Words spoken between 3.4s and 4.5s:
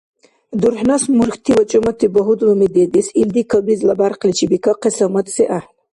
кабизла бяркъличи